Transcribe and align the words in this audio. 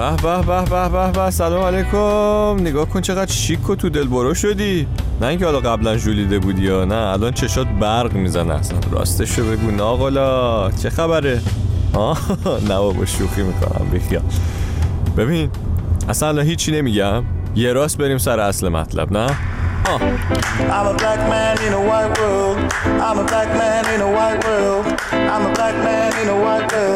به 0.00 0.16
به 0.16 0.42
به 0.42 0.64
به 0.64 0.88
به 0.88 1.10
به 1.12 1.30
سلام 1.30 1.62
علیکم. 1.64 2.56
نگاه 2.60 2.88
کن 2.88 3.00
چقدر 3.00 3.32
شیک 3.32 3.70
و 3.70 3.74
تو 3.74 3.88
دل 3.88 4.08
برو 4.08 4.34
شدی. 4.34 4.86
نه 5.20 5.26
اینکه 5.26 5.44
حالا 5.44 5.60
قبلا 5.60 5.96
ژولیده 5.96 6.38
بودی 6.38 6.62
یا 6.62 6.84
نه 6.84 6.94
الان 6.94 7.32
چشات 7.32 7.66
برق 7.66 8.12
می‌زنه 8.12 8.54
اصلا. 8.54 8.78
راستشو 8.92 9.44
بگو 9.44 9.70
ناقلا. 9.70 10.70
چه 10.70 10.90
خبره؟ 10.90 11.40
آه 11.94 12.18
نه 12.68 12.78
بابا 12.78 13.04
شوخی 13.04 13.42
می‌کنم. 13.42 13.90
بخیال 13.94 14.22
ببین 15.16 15.50
اصلا 16.08 16.42
هیچی 16.42 16.72
نمیگم. 16.72 17.24
یه 17.54 17.72
راست 17.72 17.98
بریم 17.98 18.18
سر 18.18 18.40
اصل 18.40 18.68
مطلب 18.68 19.12
نه. 19.12 19.26
I'm 19.90 20.86
a 20.92 20.94
black 21.02 21.20
man 21.32 21.56
in 21.66 21.72
a 21.80 21.82
white 21.90 22.14
world. 22.20 22.58
I'm 23.06 23.18
a 23.22 23.26
black 23.32 23.50
man 23.60 23.84
in 23.94 24.00
a 24.08 24.10
white 24.16 24.40
world. 24.46 24.86
I'm 25.32 25.42
a 25.48 25.52
black 25.58 25.76
man 25.86 26.12
in 26.22 26.28
a 26.36 26.38
white 26.44 26.68
world. 26.72 26.89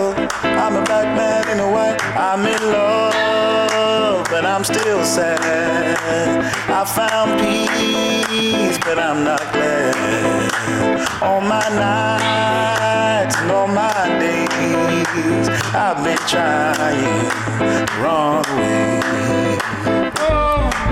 Sad. 5.05 5.99
I 6.71 6.85
found 6.85 7.39
peace, 7.39 8.79
but 8.79 8.99
I'm 8.99 9.23
not 9.23 9.41
glad. 9.53 9.95
All 11.23 11.41
my 11.41 11.69
nights 11.69 13.37
and 13.37 13.51
all 13.51 13.69
my 13.69 14.09
days, 14.19 15.49
I've 15.75 16.03
been 16.03 16.19
trying 16.27 17.29
the 17.59 17.93
wrong 18.01 18.45
way. 18.57 19.59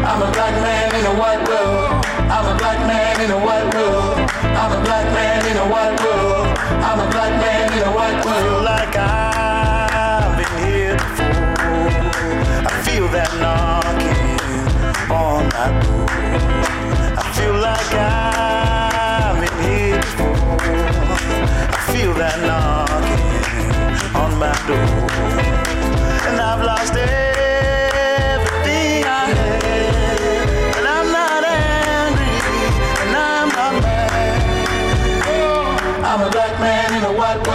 I'm 0.04 0.20
a 0.20 0.30
black 0.32 0.54
man 0.60 0.94
in 0.94 1.06
a 1.06 1.14
white 1.18 1.42
world. 1.48 2.04
I'm 2.28 2.54
a 2.54 2.58
black 2.58 2.78
man 2.86 3.20
in 3.24 3.30
a 3.30 3.38
white 3.38 3.74
world. 3.74 4.18
I'm 4.60 4.72
a 4.78 4.81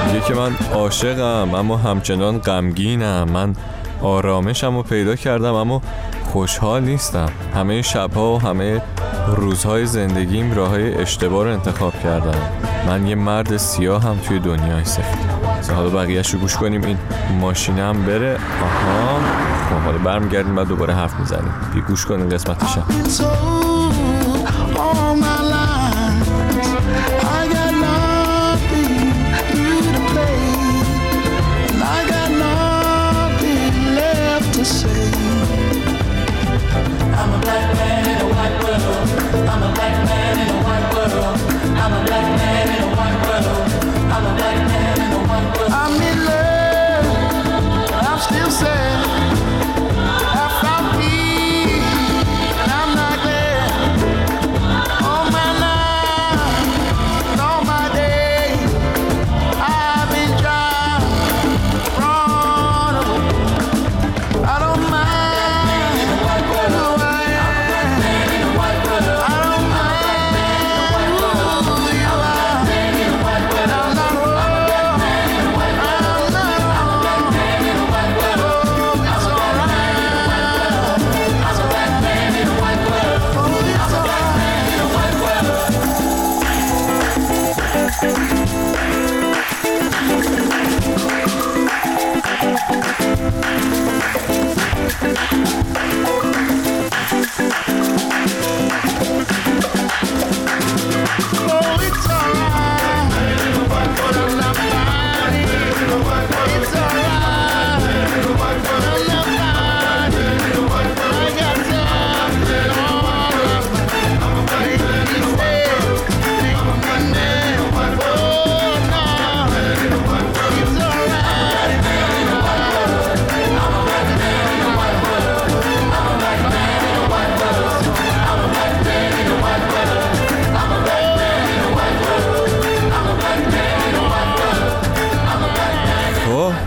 میگه 0.08 0.26
که 0.28 0.34
من 0.34 0.56
عاشقم 0.74 1.56
اما 1.56 1.78
همچنان 1.78 2.38
غمگینم. 2.38 3.30
من 3.30 3.56
آرامشم 4.02 4.76
رو 4.76 4.84
پیدا 4.84 5.16
کردم 5.16 5.54
اما 5.54 5.82
خوشحال 6.32 6.84
نیستم. 6.84 7.30
همه 7.56 7.82
شبها 7.82 8.34
و 8.34 8.42
همه 8.42 8.82
روزهای 9.28 9.86
زندگیم 9.86 10.54
راه 10.56 10.70
های 10.70 10.94
اشتباه 10.94 11.44
رو 11.44 11.52
انتخاب 11.52 12.00
کردم. 12.04 12.42
من 12.88 13.08
یه 13.08 13.16
مرد 13.16 13.58
سیاه 13.58 14.04
هم 14.04 14.18
توی 14.28 14.40
دنیای 14.40 14.86
سفید. 14.86 15.28
حالا 15.76 15.90
بقیهش 15.90 16.30
رو 16.30 16.40
گوش 16.40 16.56
کنیم. 16.56 16.84
این 16.84 16.98
ماشینم 17.42 18.06
بره. 18.06 18.34
آها. 18.34 19.20
خب 19.70 19.86
حالا 19.86 19.98
برمیگردیم 19.98 20.56
بعد 20.56 20.68
دوباره 20.68 20.94
حرف 20.94 21.20
می‌زنیم. 21.20 21.54
بی 21.74 21.82
گوش 21.82 22.06
کنیم 22.06 22.30
قسمتشم 22.30 22.86
So 23.04 23.28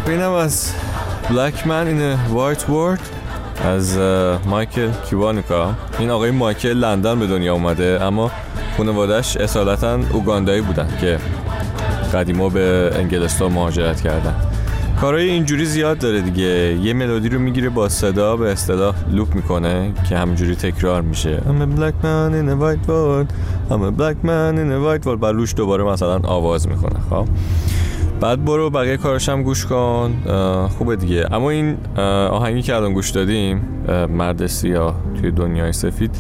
بینم 0.07 0.33
از 0.33 0.73
in 1.29 2.01
a 2.01 2.35
White 2.35 2.65
World 2.69 3.01
از 3.65 3.99
مایکل 4.47 4.89
کیوانوکا. 5.09 5.75
این 5.99 6.11
آقای 6.11 6.31
مایکل 6.31 6.73
لندن 6.73 7.19
به 7.19 7.27
دنیا 7.27 7.55
اومده 7.55 7.99
اما 8.03 8.31
خانوادش 8.77 9.37
اصالتا 9.37 9.99
اوگاندایی 10.13 10.61
بودن 10.61 10.89
که 11.01 11.19
قدیما 12.15 12.49
به 12.49 12.91
انگلستان 12.95 13.53
مهاجرت 13.53 14.01
کردن. 14.01 14.35
کارهای 15.01 15.31
اینجوری 15.31 15.65
زیاد 15.65 15.99
داره 15.99 16.21
دیگه. 16.21 16.79
یه 16.83 16.93
ملودی 16.93 17.29
رو 17.29 17.39
می‌گیره 17.39 17.69
با 17.69 17.89
صدا 17.89 18.37
به 18.37 18.53
اصطلاح 18.53 18.95
لوپ 19.11 19.35
می‌کنه 19.35 19.93
که 20.09 20.17
همینجوری 20.17 20.57
تکرار 20.57 21.03
میشه. 21.03 21.39
I'm 21.39 21.63
a 21.63 21.79
black 21.79 22.05
man 22.05 22.35
in 22.35 22.49
a 22.49 22.63
white 22.63 22.89
world 22.89 23.33
I'm 23.71 23.83
a 23.83 24.01
black 24.01 24.25
man 24.25 24.55
in 24.57 24.71
a 24.73 24.81
white 24.87 25.07
world. 25.07 25.21
بعد 25.21 25.35
روش 25.35 25.55
دوباره 25.55 25.85
مثلا 25.85 26.19
آواز 26.25 26.69
می‌کنه 26.69 27.01
خب؟ 27.11 27.27
بعد 28.21 28.45
برو 28.45 28.71
بقیه 28.71 28.97
کارش 28.97 29.29
هم 29.29 29.43
گوش 29.43 29.67
کن. 29.67 30.13
خوبه 30.79 30.97
دیگه. 30.97 31.27
اما 31.31 31.51
این 31.51 31.77
آهنگی 32.31 32.63
که 32.63 32.77
الان 32.77 32.93
گوش 32.93 33.11
دادیم 33.11 33.61
مرد 34.11 34.47
سیاه 34.47 34.95
توی 35.21 35.31
دنیای 35.31 35.73
سفید 35.73 36.11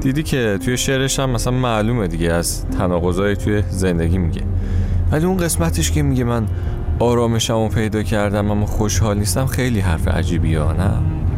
دیدی 0.00 0.22
که 0.22 0.58
توی 0.64 0.76
شعرش 0.76 1.20
هم 1.20 1.30
مثلا 1.30 1.52
معلومه 1.52 2.08
دیگه 2.08 2.32
از 2.32 2.66
تناقضای 2.66 3.36
توی 3.36 3.62
زندگی 3.70 4.18
میگه. 4.18 4.42
ولی 5.12 5.26
اون 5.26 5.36
قسمتش 5.36 5.90
که 5.90 6.02
میگه 6.02 6.24
من 6.24 6.46
آرامشمو 6.98 7.68
پیدا 7.68 8.02
کردم 8.02 8.50
اما 8.50 8.66
خوشحال 8.66 9.18
نیستم 9.18 9.46
خیلی 9.46 9.80
حرف 9.80 10.08
عجیبی 10.08 10.54
ها 10.54 10.72
نه؟ 10.72 10.90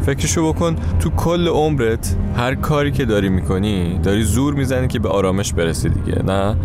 فکرشو 0.05 0.53
بکن 0.53 0.75
تو 0.99 1.09
کل 1.09 1.47
عمرت 1.47 2.15
هر 2.35 2.55
کاری 2.55 2.91
که 2.91 3.05
داری 3.05 3.29
می‌کنی 3.29 3.99
داری 4.03 4.23
زور 4.23 4.53
می‌زنی 4.53 4.87
که 4.87 4.99
به 4.99 5.09
آرامش 5.09 5.53
برسی 5.53 5.89
دیگه 5.89 6.23
نه؟ 6.23 6.55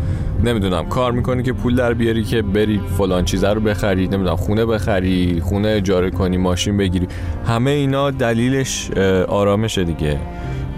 نمی‌دونم 0.45 0.89
کار 0.89 1.13
می‌کنی 1.13 1.43
که 1.43 1.53
پول 1.53 1.77
در 1.77 1.95
بیاری 1.95 2.25
که 2.25 2.43
بری 2.43 2.81
فلان 2.99 3.25
چیزه 3.25 3.49
رو 3.49 3.61
بخری 3.61 4.09
نمی‌دونم 4.09 4.37
خونه 4.37 4.67
بخری 4.67 5.41
خونه 5.41 5.69
اجاره 5.69 6.11
کنی 6.11 6.37
ماشین 6.37 6.77
بگیری 6.77 7.09
همه 7.47 7.71
اینا 7.71 8.11
دلیلش 8.11 8.91
آرامشه 9.29 9.85
دیگه. 9.85 10.19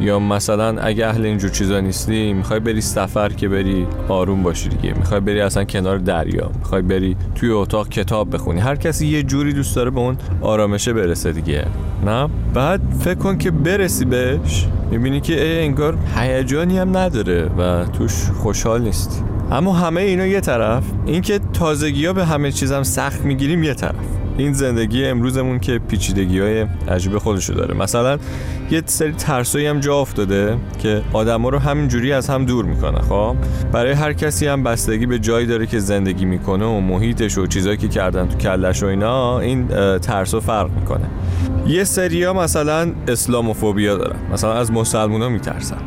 یا 0.00 0.18
مثلا 0.18 0.80
اگه 0.80 1.06
اهل 1.06 1.24
اینجور 1.24 1.50
چیزا 1.50 1.80
نیستی 1.80 2.32
می‌خوای 2.32 2.60
بری 2.60 2.80
سفر 2.80 3.28
که 3.28 3.48
بری 3.48 3.86
آروم 4.08 4.42
باشی 4.42 4.68
دیگه. 4.68 4.94
می‌خوای 4.98 5.20
بری 5.20 5.40
اصلا 5.40 5.64
کنار 5.64 5.98
دریا. 5.98 6.50
می‌خوای 6.58 6.82
بری 6.82 7.16
توی 7.34 7.50
اتاق 7.50 7.88
کتاب 7.88 8.34
بخونی. 8.34 8.60
هر 8.60 8.76
کسی 8.76 9.06
یه 9.06 9.22
جوری 9.22 9.52
دوست 9.52 9.76
داره 9.76 9.90
به 9.90 10.00
اون 10.00 10.16
آرامشه 10.40 10.92
برسه 10.92 11.32
دیگه. 11.32 11.66
نه؟ 12.06 12.28
بعد 12.54 12.80
فکر 13.00 13.14
کن 13.14 13.38
که 13.38 13.50
برسی 13.50 14.04
بهش 14.04 14.66
می‌بینی 14.90 15.20
که 15.20 15.44
ای 15.44 15.64
انگار 15.64 15.98
هیجانی 16.16 16.78
هم 16.78 16.96
نداره 16.96 17.50
و 17.58 17.84
توش 17.84 18.12
خوشحال 18.24 18.82
نیستی 18.82 19.22
اما 19.50 19.72
همه 19.72 20.00
اینا 20.00 20.26
یه 20.26 20.40
طرف. 20.40 20.84
اینکه 21.06 21.40
تازگی 21.52 22.06
ها 22.06 22.12
به 22.12 22.24
همه 22.24 22.52
چیزم 22.52 22.82
سخت 22.82 23.24
می‌گیریم 23.24 23.62
یه 23.62 23.74
طرف. 23.74 24.17
این 24.38 24.52
زندگی 24.52 25.04
امروزمون 25.04 25.58
که 25.58 25.78
پیچیدگی 25.78 26.40
های 26.40 26.66
عجیب 26.88 27.18
خودشو 27.18 27.54
داره. 27.54 27.74
مثلا 27.74 28.18
یه 28.70 28.82
سری 28.86 29.12
ترسایی 29.12 29.66
هم 29.66 29.80
جا 29.80 30.00
افتاده 30.00 30.56
که 30.78 31.02
آدما 31.12 31.48
رو 31.48 31.58
همینجوری 31.58 32.12
از 32.12 32.30
هم 32.30 32.44
دور 32.44 32.64
می‌کنه 32.64 33.00
خب؟ 33.00 33.36
برای 33.72 33.92
هر 33.92 34.12
کسی 34.12 34.46
هم 34.46 34.62
بستگی 34.62 35.06
به 35.06 35.18
جایی 35.18 35.46
داره 35.46 35.66
که 35.66 35.78
زندگی 35.78 36.24
می‌کنه 36.24 36.64
و 36.64 36.80
محیطش 36.80 37.38
و 37.38 37.46
چیزایی 37.46 37.76
که 37.76 37.88
کردن 37.88 38.28
تو 38.28 38.38
کلش 38.38 38.82
و 38.82 38.86
اینا 38.86 39.40
این 39.40 39.68
ترسو 39.98 40.40
فرق 40.40 40.70
می‌کنه. 40.70 41.06
یه 41.66 41.84
سریا 41.84 42.32
مثلا 42.32 42.92
اسلاموفوبیا 43.08 43.96
دارن 43.96 44.18
مثلا 44.32 44.52
از 44.54 44.72
مسلمونا 44.72 45.28
میترسن. 45.28 45.78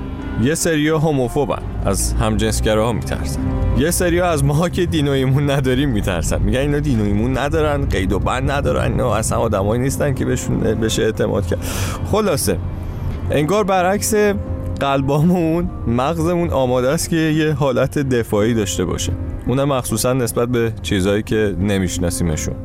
یه 0.41 0.55
سریا 0.55 0.99
هوموفوبن. 0.99 1.61
از 1.85 2.13
همجنسگراها 2.13 2.93
میترسن. 2.93 3.60
یه 3.77 3.91
سریا 3.91 4.29
از 4.29 4.43
ماها 4.43 4.69
که 4.69 4.85
دین 4.85 5.07
و 5.07 5.11
ایمون 5.11 5.49
نداریم 5.49 5.89
میترسن. 5.89 6.41
میگن 6.41 6.59
اینا 6.59 6.79
دین 6.79 7.01
و 7.01 7.03
ایمون 7.03 7.37
ندارن 7.37 7.85
قید 7.85 8.13
و 8.13 8.19
بند 8.19 8.51
ندارن 8.51 8.91
اینا 8.91 9.15
اصلا 9.15 9.37
آدمایی 9.37 9.81
نیستن 9.81 10.13
که 10.13 10.25
بهشون 10.25 10.59
بشه 10.59 11.03
اعتماد 11.03 11.47
کرد. 11.47 11.59
خلاصه 12.11 12.57
انگار 13.31 13.63
برعکس 13.63 14.13
قلبامون 14.79 15.69
مغزمون 15.87 16.49
آماده 16.49 16.89
است 16.89 17.09
که 17.09 17.15
یه 17.15 17.53
حالت 17.53 17.97
دفاعی 17.99 18.53
داشته 18.53 18.85
باشه. 18.85 19.13
اونم 19.47 19.67
مخصوصا 19.67 20.13
نسبت 20.13 20.49
به 20.49 20.73
چیزهایی 20.81 21.23
که 21.23 21.55
نمیشناسیمشون. 21.59 22.55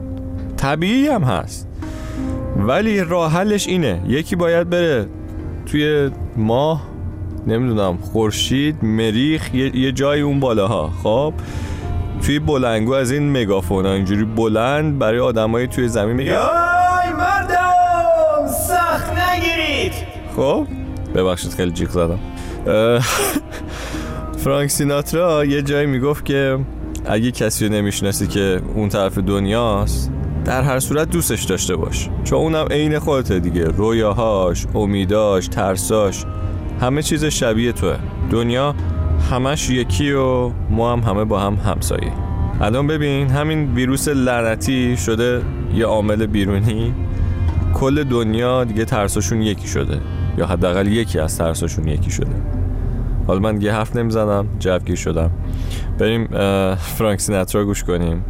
طبیعی 0.56 1.08
هم 1.08 1.22
هست. 1.22 1.68
ولی 2.56 3.00
راه 3.00 3.32
حلش 3.32 3.66
اینه. 3.66 4.02
یکی 4.08 4.36
باید 4.36 4.70
بره 4.70 5.06
توی 5.66 6.10
ماه 6.36 6.95
نمی‌دونم 7.46 7.96
خورشید 7.96 8.84
مریخ 8.84 9.54
یه, 9.54 9.76
یه 9.76 9.92
جای 9.92 10.20
اون 10.20 10.40
بالاها. 10.40 10.90
خب 11.02 11.34
توی 12.26 12.38
بلنگو 12.38 12.92
از 12.92 13.10
این 13.10 13.32
مگافون 13.32 13.86
ها 13.86 13.92
اینجوری 13.92 14.24
بلند 14.24 14.98
برای 14.98 15.18
آدمای 15.20 15.66
توی 15.66 15.88
زمین 15.88 16.16
میگه 16.16 16.38
آی 16.38 17.12
مردم 17.18 18.46
سخت 18.68 19.12
نگیرید. 19.18 19.92
خب 20.36 20.66
ببخشید 21.14 21.52
خیلی 21.52 21.70
جیغ 21.70 21.90
زدم. 21.90 22.18
فرانک 24.44 24.70
سیناترا 24.70 25.44
یه 25.44 25.62
جایی 25.62 25.86
می‌گفت 25.86 26.24
که 26.24 26.58
اگه 27.06 27.30
کسی 27.30 27.66
رو 27.66 27.72
نمی‌شناسی 27.72 28.26
که 28.26 28.60
اون 28.74 28.88
طرف 28.88 29.18
دنیاست 29.18 30.10
در 30.44 30.62
هر 30.62 30.80
صورت 30.80 31.10
دوستش 31.10 31.42
داشته 31.42 31.76
باش. 31.76 32.08
چون 32.24 32.38
اونم 32.38 32.66
عین 32.70 32.98
خودته 32.98 33.38
دیگه. 33.40 33.64
رویاهاش 33.64 34.66
امیداش 34.74 35.48
ترساش. 35.48 36.24
همه 36.80 37.02
چیز 37.02 37.24
شبیه 37.24 37.72
توه. 37.72 37.96
دنیا 38.30 38.74
همش 39.30 39.70
یکی 39.70 40.12
و 40.12 40.50
ما 40.70 40.92
هم 40.92 41.00
همه 41.00 41.24
با 41.24 41.40
هم 41.40 41.54
همسایه. 41.54 42.12
الان 42.60 42.86
ببین 42.86 43.30
همین 43.30 43.74
ویروس 43.74 44.08
لعنتی 44.08 44.96
شده 44.96 45.42
یه 45.74 45.86
عامل 45.86 46.26
بیرونی. 46.26 46.94
کل 47.74 48.04
دنیا 48.04 48.64
دیگه 48.64 48.84
ترساشون 48.84 49.42
یکی 49.42 49.68
شده. 49.68 50.00
یا 50.38 50.46
حداقل 50.46 50.86
یکی 50.86 51.18
از 51.18 51.38
ترساشون 51.38 51.88
یکی 51.88 52.10
شده. 52.10 52.42
حالا 53.26 53.40
من 53.40 53.60
یه 53.60 53.72
حرف 53.72 53.96
نمی‌زنم 53.96 54.46
جوگیر 54.58 54.96
شدم. 54.96 55.30
بریم 55.98 56.26
فرانک 56.76 57.20
سیناترا 57.20 57.64
گوش 57.64 57.84
کنیم. 57.84 58.24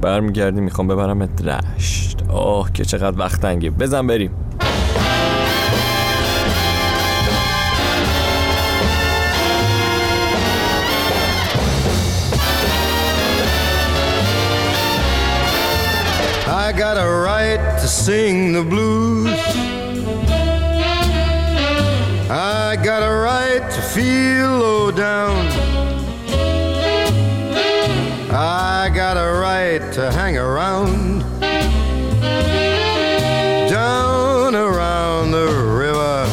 برمیگردیم 0.00 0.64
می‌خوام 0.64 0.88
ببرم 0.88 1.28
رشت. 1.44 2.18
آه 2.28 2.72
که 2.72 2.84
چقدر 2.84 3.18
وقت 3.18 3.40
تنگه 3.40 3.70
بزن 3.70 4.06
بریم. 4.06 4.30
I 16.50 16.72
got 16.72 16.96
a 16.96 17.06
right 17.06 17.78
to 17.78 17.86
sing 17.86 18.54
the 18.54 18.62
blues. 18.62 19.28
I 22.30 22.74
got 22.82 23.02
a 23.02 23.12
right 23.12 23.70
to 23.70 23.82
feel 23.82 24.56
low 24.56 24.90
down. 24.90 25.46
I 28.32 28.90
got 28.94 29.18
a 29.18 29.30
right 29.38 29.92
to 29.92 30.10
hang 30.10 30.38
around. 30.38 31.20
Down 33.68 34.54
around 34.54 35.32
the 35.32 35.48
river. 35.76 36.24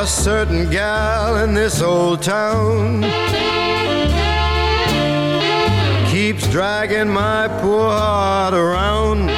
A 0.00 0.06
certain 0.06 0.70
gal 0.70 1.38
in 1.38 1.52
this 1.52 1.82
old 1.82 2.22
town 2.22 3.02
keeps 6.32 6.46
dragging 6.48 7.08
my 7.08 7.48
poor 7.62 7.88
heart 7.88 8.52
around. 8.52 9.30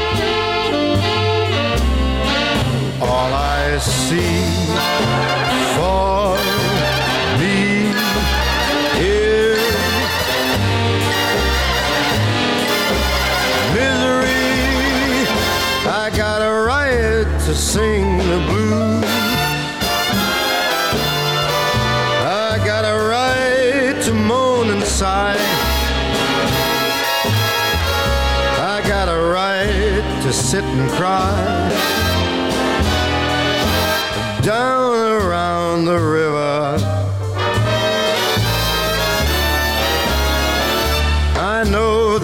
All 3.00 3.32
I 3.32 3.78
see 3.78 4.39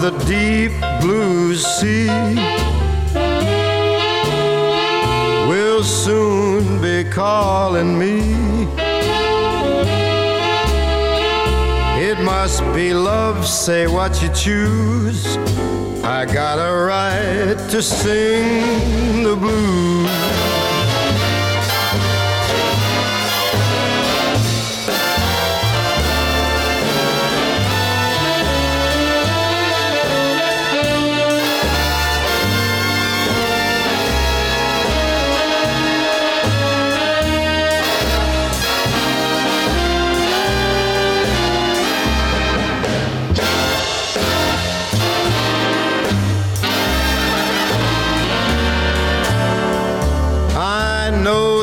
the 0.01 0.11
deep 0.25 0.71
blue 1.01 1.55
sea 1.55 2.07
will 5.49 5.83
soon 5.83 6.79
be 6.81 7.03
calling 7.09 7.97
me. 7.97 8.19
It 11.99 12.19
must 12.19 12.61
be 12.75 12.93
love, 12.93 13.47
say 13.47 13.87
what 13.87 14.21
you 14.21 14.29
choose. 14.29 15.37
I 16.03 16.25
got 16.25 16.59
a 16.59 16.71
right 16.85 17.69
to 17.71 17.81
sing 17.81 19.23
the 19.23 19.35
blues. 19.35 20.46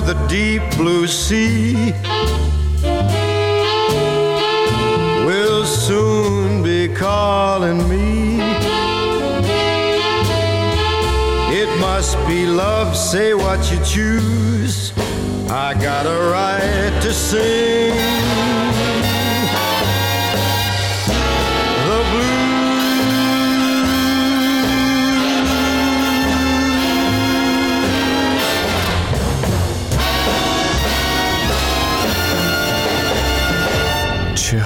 The 0.00 0.26
deep 0.28 0.62
blue 0.76 1.06
sea 1.06 1.92
will 5.24 5.64
soon 5.64 6.62
be 6.62 6.88
calling 6.88 7.88
me. 7.88 8.40
It 11.56 11.70
must 11.80 12.18
be 12.26 12.44
love, 12.44 12.96
say 12.96 13.34
what 13.34 13.70
you 13.70 13.78
choose. 13.84 14.92
I 15.48 15.74
got 15.80 16.06
a 16.06 16.18
right 16.30 17.02
to 17.02 17.12
sing 17.12 17.94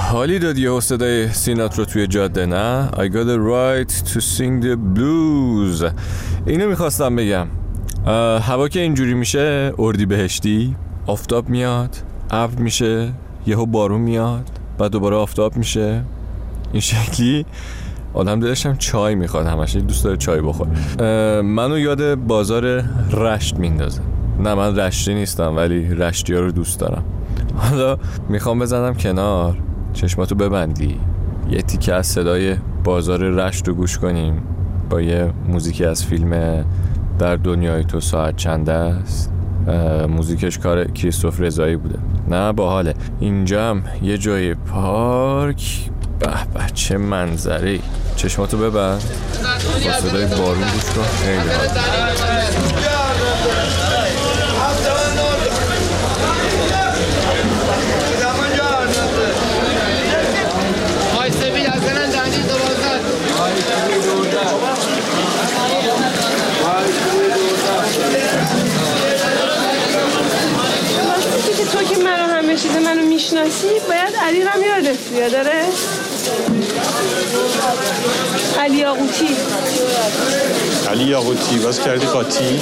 حالی 0.08 0.38
داد 0.38 0.58
یه 0.58 0.80
صدای 0.80 1.28
سینات 1.28 1.78
رو 1.78 1.84
توی 1.84 2.06
جاده؟ 2.06 2.46
نه؟ 2.46 2.88
I 2.92 3.08
got 3.08 3.28
a 3.28 3.38
right 3.38 3.92
to 4.08 4.20
sing 4.20 4.64
the 4.64 4.76
blues. 4.96 5.92
اینو 6.46 6.68
می‌خواستم 6.68 7.16
بگم. 7.16 7.46
هوا 8.40 8.68
که 8.68 8.80
اینجوری 8.80 9.14
میشه 9.14 9.72
اردی 9.78 10.06
بهشتی 10.06 10.76
آفتاب 11.06 11.48
میاد 11.48 11.96
ابر 12.30 12.58
میشه 12.58 13.12
یهو 13.46 13.66
بارون 13.66 14.00
میاد 14.00 14.50
بعد 14.78 14.90
دوباره 14.90 15.16
آفتاب 15.16 15.56
میشه. 15.56 16.02
این 16.72 16.80
شکلی. 16.80 17.46
آدم 18.14 18.40
دلش 18.40 18.66
هم 18.66 18.76
چای 18.76 19.14
می‌خواد 19.14 19.46
همش 19.46 19.76
دوست 19.76 20.04
داره 20.04 20.16
چای 20.16 20.40
بخور 20.40 20.68
منو 21.40 21.78
یاد 21.78 22.14
بازار 22.14 22.84
رشت 23.12 23.56
میندازه. 23.56 24.00
نه 24.42 24.54
من 24.54 24.76
رشتی 24.76 25.14
نیستم 25.14 25.56
ولی 25.56 25.94
رشتی 25.94 26.34
ها 26.34 26.40
رو 26.40 26.52
دوست 26.52 26.80
دارم. 26.80 27.04
حالا 27.56 27.98
می‌خوام 28.28 28.58
بزنم 28.58 28.94
کنار. 28.94 29.58
چشماتو 29.92 30.34
ببندی. 30.34 31.00
یه 31.50 31.62
تیکه 31.62 31.94
از 31.94 32.06
صدای 32.06 32.56
بازار 32.84 33.20
رشت 33.20 33.68
رو 33.68 33.74
گوش 33.74 33.98
کنیم. 33.98 34.42
با 34.90 35.00
یه 35.00 35.32
موزیکی 35.48 35.84
از 35.84 36.04
فیلم 36.04 36.64
در 37.18 37.36
دنیای 37.36 37.84
تو 37.84 38.00
ساعت 38.00 38.36
چند 38.36 38.70
است. 38.70 39.32
موزیکش 40.08 40.58
کار 40.58 40.84
کریستوف 40.84 41.40
رضایی 41.40 41.76
بوده. 41.76 41.98
نه 42.28 42.52
باحاله. 42.52 42.94
اینجا 43.20 43.70
هم 43.70 43.82
یه 44.02 44.18
جای 44.18 44.54
پارک. 44.54 45.90
به 46.18 46.26
به 46.26 46.66
چه 46.74 46.98
منظره. 46.98 47.78
چشماتو 48.16 48.58
ببند. 48.58 49.02
با 49.84 49.92
صدای 49.92 50.26
بارون 50.26 50.64
گوش 50.74 50.84
کن. 50.84 51.02
خیلی 51.02 51.38
حال 51.38 51.68
راستی 71.08 71.52
که 71.52 71.64
تو 71.64 71.84
که 71.84 71.96
منو 72.04 72.34
همه 72.34 72.56
چیز 72.56 72.76
می‌شناسی 73.48 73.80
باید 73.88 74.16
علی 74.22 74.40
رم 74.40 74.62
یادت 74.62 74.98
بیاد 75.08 75.32
داره 75.32 75.64
علی 78.60 78.84
آقوتی 78.84 79.28
علی 80.90 81.04
یاقوتی 81.04 81.58
باز 81.58 81.80
کردی 81.80 82.06
قاطی 82.06 82.60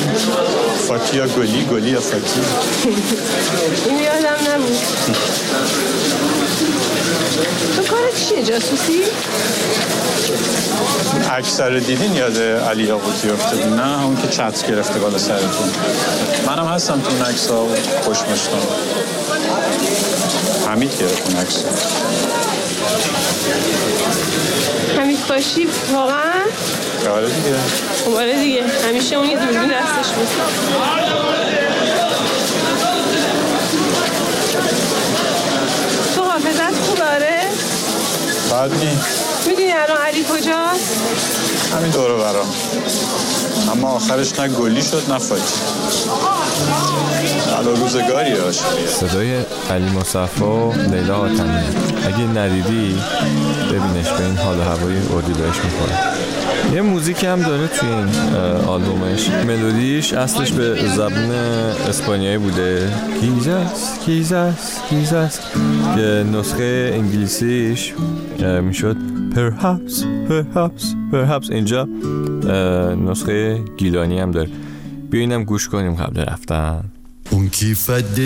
فاتی 0.89 1.17
یا 1.17 1.27
گلی؟ 1.27 1.65
گلی 1.65 1.91
یا 1.91 2.01
فاتی؟ 2.01 2.41
این 3.87 3.99
یادم 3.99 4.53
نبود. 4.55 4.79
تو 7.77 7.83
کارت 7.83 8.29
چیه 8.29 8.43
جاسوسی؟ 8.43 9.03
اکثر 11.33 11.79
دیدین 11.79 12.15
یاد 12.15 12.39
علی 12.39 12.85
یاقوتی 12.85 13.31
افتادی 13.31 13.71
نه 13.71 13.83
همون 13.83 14.17
که 14.23 14.29
چتر 14.29 14.69
گرفته 14.69 14.99
بالا 14.99 15.19
سرتون. 15.19 15.71
منم 16.47 16.67
هستم 16.67 17.01
تو 17.01 17.11
اون 17.11 17.23
عکس 17.23 17.51
ها 17.51 17.69
خوش 18.03 18.19
مشتم 18.19 18.59
حمید 20.67 20.99
گرفت 21.01 21.27
اون 21.31 21.37
عکس. 21.37 21.65
حمید 24.99 25.27
باشی 25.29 25.69
واقعا؟ 25.93 26.33
آره 27.15 27.27
دیگه. 27.27 27.57
خب 28.05 28.11
آره 28.15 28.39
دیگه. 28.39 28.65
همیشه 28.89 29.17
اون 29.17 29.27
یه 29.29 29.37
دوربین 29.37 29.69
دستش 29.71 30.13
بود. 30.13 30.29
تو 36.15 36.23
حافظت 36.23 36.75
خوب 36.87 37.01
آره؟ 37.03 37.41
بعد 38.51 38.73
نی. 38.73 38.99
می‌دونی 39.47 39.73
الان 39.73 39.97
علی 40.07 40.25
کجاست؟ 40.25 40.97
همین 41.77 41.91
دورو 41.91 42.19
برام. 42.19 42.55
اما 43.73 43.89
آخرش 43.89 44.39
نه 44.39 44.49
گلی 44.49 44.83
شد 44.83 45.03
نه 45.09 45.19
فاتی 45.19 45.43
حالا 47.67 47.79
روزگاری 47.81 48.35
صدای 48.87 49.35
علی 49.71 49.91
مصفا 49.91 50.69
و 50.69 50.75
لیلا 50.75 51.17
حاتمی 51.17 51.59
اگه 52.07 52.39
ندیدی 52.39 52.95
ببینش 53.69 54.09
به 54.09 54.27
این 54.27 54.37
حال 54.37 54.61
هوای 54.61 54.95
اردی 55.15 55.33
بهش 55.33 55.57
می‌خوره. 55.65 55.99
یه 56.75 56.83
موزیک 56.83 57.25
هم 57.25 57.43
داره 57.43 57.67
توی 57.67 57.89
این 57.89 58.09
آلبومش. 58.67 59.29
ملودیش 59.31 60.13
اصلش 60.13 60.53
به 60.53 60.89
زبان 60.97 61.31
اسپانیایی 61.89 62.39
بوده. 62.39 62.93
کیزاس 63.21 63.99
کیزاس 64.07 64.81
کیزاس. 64.91 65.41
که 65.97 66.25
نسخه 66.33 66.93
انگلیسیش 66.95 67.95
می‌شد 68.63 68.97
perhaps 69.35 69.93
perhaps 70.29 70.85
perhaps. 71.13 71.51
اینجا 71.51 71.89
نسخه 73.11 73.59
گیلانی 73.77 74.21
هم 74.21 74.31
داره. 74.31 74.49
بیا 75.11 75.21
اینم 75.21 75.45
گوش 75.45 75.69
کنیم 75.69 75.95
قبل 75.95 76.21
رفتن. 76.21 76.85
اون 77.31 77.49
کیفت 77.49 78.21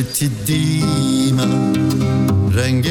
دیما 0.46 1.44
رنگ 2.52 2.88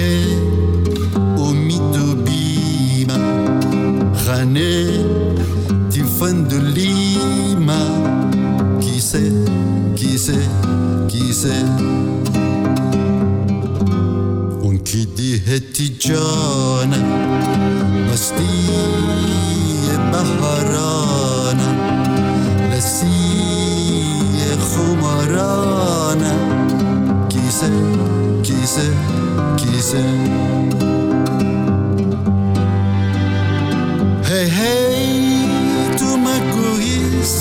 امید 1.38 1.96
و 1.98 2.16
بیما 2.16 3.18
خانه 4.26 5.06
تیفندولیما 5.92 7.82
کیسه 8.82 9.32
کیسه 9.96 10.38
کیسه 11.08 11.66
اون 14.62 14.78
کی 14.78 15.06
دیهتی 15.06 15.90
جانا 16.00 16.98
مستی 18.12 18.70
بهارانا 20.12 21.09
kise 27.60 27.72
kise 28.44 28.88
kise. 29.58 30.04
Hey 34.24 34.48
hey 34.48 35.48
tu 35.98 36.18
me 36.18 36.36
cogis 36.54 37.36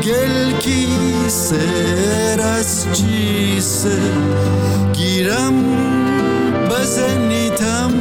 Gel 0.00 0.36
kiseras 0.60 1.92
çise 2.94 3.98
Giram 4.92 5.58
bazenitam 6.70 7.92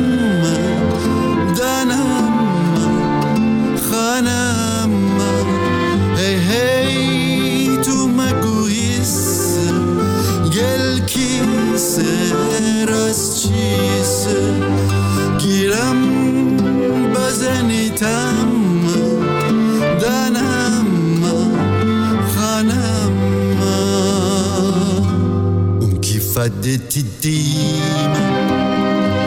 اون 26.49 26.61
کی 26.61 26.77
فدتی 26.77 27.05
دیم 27.21 28.13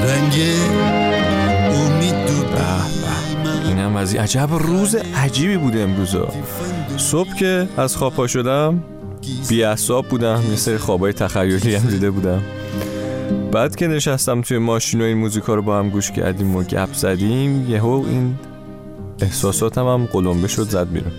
رنگ 0.04 0.34
امید 1.74 2.14
و 2.14 2.54
بیمه 2.54 3.66
این 3.68 3.78
هم 3.78 3.96
از 3.96 4.14
عجب 4.14 4.48
روز 4.52 4.94
عجیبی 4.94 5.56
بوده 5.56 5.80
امروز. 5.80 6.16
صبح 6.96 7.34
که 7.34 7.68
از 7.76 7.96
خواب 7.96 8.14
پا 8.14 8.26
شدم 8.26 8.84
بی 9.48 9.64
بودم 10.10 10.42
یه 10.50 10.56
سری 10.56 10.76
خوابای 10.76 11.12
تخیلی 11.12 11.74
هم 11.74 11.90
دیده 11.90 12.10
بودم. 12.10 12.42
بعد 13.52 13.76
که 13.76 13.86
نشستم 13.86 14.40
توی 14.40 14.58
ماشین 14.58 15.00
و 15.00 15.04
این 15.04 15.18
موزیکا 15.18 15.54
رو 15.54 15.62
با 15.62 15.78
هم 15.78 15.88
گوش 15.90 16.10
کردیم 16.10 16.56
و 16.56 16.62
گپ 16.62 16.94
زدیم 16.94 17.70
یهو 17.70 18.04
این 18.08 18.34
احساساتم 19.20 19.86
هم 19.86 20.06
قلمبه 20.06 20.48
شد 20.48 20.68
زد 20.68 20.88
بیرون. 20.92 21.12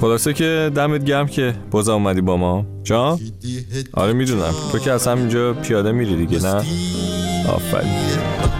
خلاصه 0.00 0.32
که 0.32 0.70
دمت 0.74 1.04
گرم 1.04 1.26
که 1.26 1.54
بازم 1.70 1.92
اومدی 1.92 2.20
با 2.20 2.36
ما. 2.36 2.66
جان؟ 2.84 3.18
آره 3.92 4.12
می‌دونم. 4.12 4.54
تو 4.72 4.78
که 4.78 4.92
از 4.92 5.08
همینجا 5.08 5.52
پیاده 5.52 5.92
میری 5.92 6.26
دیگه 6.26 6.42
نه؟ 6.42 6.54
آفرین. 7.48 7.92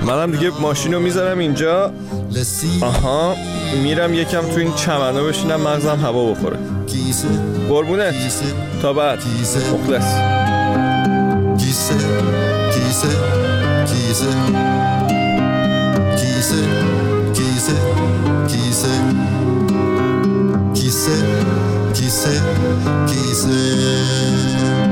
منم 0.06 0.32
دیگه 0.32 0.50
ماشین 0.60 0.94
رو 0.94 1.00
می‌ذارم 1.00 1.38
اینجا. 1.38 1.92
آها 2.80 3.34
میرم 3.82 4.14
یکم 4.14 4.40
تو 4.40 4.58
این 4.58 4.74
چمنا 4.74 5.24
بشینم 5.24 5.60
مغزم 5.60 5.98
هوا 6.02 6.30
بخوره. 6.32 6.58
کیسه 6.86 7.28
تا 8.82 8.92
بعد. 8.92 9.18
مخلص. 9.74 10.14
sait, 20.92 21.10
qui 21.94 22.10
sait, 22.10 22.42
qui 23.06 23.34
sait 23.34 24.91